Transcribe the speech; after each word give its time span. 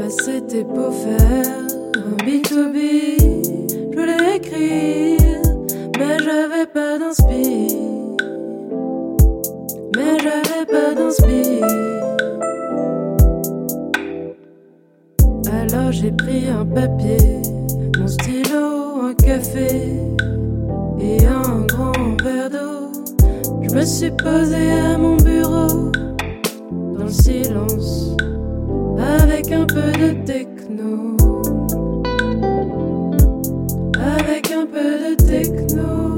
là-bas 0.00 0.10
c'était 0.10 0.64
pour 0.64 0.92
faire 0.94 1.66
un 1.96 2.24
B2B. 2.24 2.78
Je 3.92 3.98
voulais 3.98 4.36
écrire, 4.36 5.42
mais 5.98 6.18
j'avais 6.18 6.66
pas 6.66 6.98
d'inspi. 6.98 7.76
Mais 9.96 10.18
j'avais 10.18 10.66
pas 10.66 10.94
d'inspi. 10.94 11.60
Alors 15.52 15.92
j'ai 15.92 16.12
pris 16.12 16.48
un 16.48 16.64
papier, 16.64 17.42
mon 17.98 18.06
stylo, 18.06 19.02
un 19.02 19.14
café 19.14 19.92
et 21.00 21.26
un 21.26 21.60
grand 21.66 22.22
verre 22.22 22.50
d'eau. 22.50 22.92
Je 23.62 23.74
me 23.74 23.84
suis 23.84 24.10
posé 24.10 24.72
à 24.72 24.98
mon 24.98 25.16
bureau 25.16 25.90
dans 26.70 27.04
le 27.04 27.10
silence 27.10 28.16
avec 29.52 29.62
un 29.62 29.66
peu 29.66 29.92
de 29.92 30.24
techno. 30.24 31.16
Avec 33.98 34.52
un 34.52 34.66
peu 34.66 35.00
de 35.00 35.14
techno. 35.16 36.16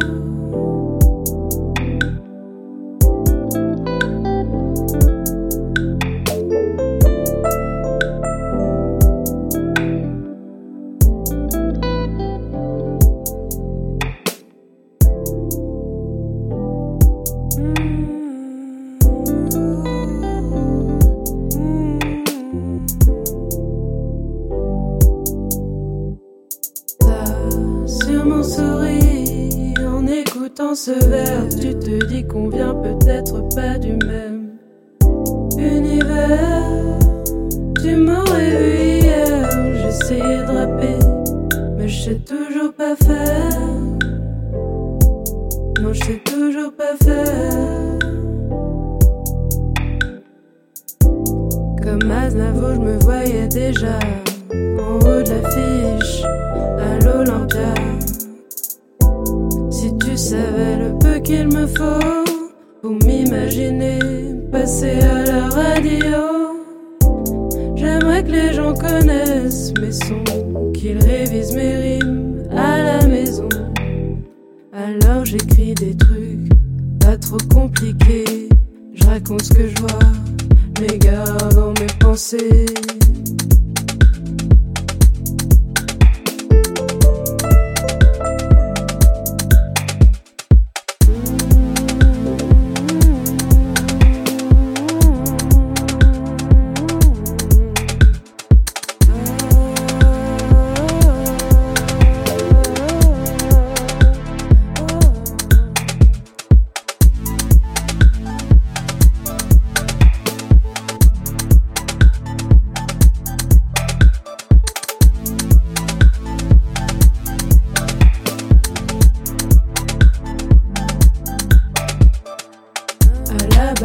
T'as 19.50 19.91
écoutant 30.62 30.74
ce 30.74 30.92
vers. 31.08 31.48
Tu 31.48 31.74
te 31.74 32.06
dis 32.06 32.24
qu'on 32.24 32.48
vient 32.48 32.74
peut-être 32.74 33.48
pas 33.54 33.78
du 33.78 33.92
même 34.06 34.50
univers. 35.58 36.98
Tu 37.82 37.96
m'aurais 37.96 38.56
vu 38.56 39.00
hier, 39.00 39.50
j'essayais 39.82 40.38
de 40.38 40.52
rapper, 40.52 40.98
mais 41.76 41.88
je 41.88 42.04
sais 42.04 42.20
toujours 42.20 42.72
pas 42.72 42.96
faire. 42.96 43.58
Non, 45.80 45.92
je 45.92 46.04
sais 46.04 46.22
toujours 46.24 46.72
pas 46.72 46.96
faire. 47.04 47.98
Comme 51.82 52.10
Aznavour, 52.10 52.74
je 52.74 52.80
me 52.80 52.98
voyais 53.00 53.48
déjà 53.48 53.98
en 54.52 54.96
haut 54.98 55.22
de 55.22 55.30
l'affiche 55.30 56.22
à 56.78 57.04
l'Olympia. 57.04 57.91
Tu 60.22 60.28
savais 60.28 60.76
le 60.76 60.96
peu 61.00 61.18
qu'il 61.18 61.48
me 61.48 61.66
faut 61.66 62.44
pour 62.80 62.92
m'imaginer 63.04 63.98
passer 64.52 65.00
à 65.00 65.24
la 65.24 65.48
radio, 65.48 66.60
j'aimerais 67.74 68.22
que 68.22 68.30
les 68.30 68.52
gens 68.52 68.72
connaissent 68.72 69.72
mes 69.80 69.90
sons, 69.90 70.70
qu'ils 70.74 70.98
révisent 70.98 71.56
mes 71.56 71.76
rimes 71.76 72.44
à 72.52 72.78
la 72.78 73.06
maison. 73.08 73.48
Alors 74.72 75.24
j'écris 75.24 75.74
des 75.74 75.96
trucs 75.96 76.50
pas 77.00 77.16
trop 77.16 77.38
compliqués, 77.52 78.48
je 78.94 79.04
raconte 79.04 79.42
ce 79.42 79.54
que 79.54 79.66
je 79.66 79.80
vois, 79.80 80.12
mes 80.80 80.98
gars 80.98 81.36
dans 81.52 81.70
mes 81.80 81.92
pensées. 81.98 82.66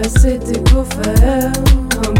passé 0.01 0.39
t'es 0.39 0.59
beaux-frères. 0.71 1.51
Un 2.05 2.11